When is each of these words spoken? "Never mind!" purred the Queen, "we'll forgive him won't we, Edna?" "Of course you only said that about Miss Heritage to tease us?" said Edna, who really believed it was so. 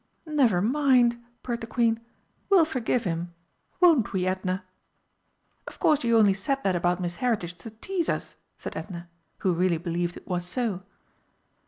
"Never 0.25 0.63
mind!" 0.63 1.21
purred 1.43 1.61
the 1.61 1.67
Queen, 1.67 2.01
"we'll 2.49 2.65
forgive 2.65 3.03
him 3.03 3.35
won't 3.79 4.13
we, 4.13 4.25
Edna?" 4.25 4.63
"Of 5.67 5.77
course 5.79 6.03
you 6.03 6.17
only 6.17 6.33
said 6.33 6.63
that 6.63 6.75
about 6.75 6.99
Miss 6.99 7.17
Heritage 7.17 7.55
to 7.59 7.69
tease 7.69 8.09
us?" 8.09 8.35
said 8.57 8.75
Edna, 8.75 9.09
who 9.45 9.53
really 9.53 9.77
believed 9.77 10.17
it 10.17 10.27
was 10.27 10.43
so. 10.43 10.81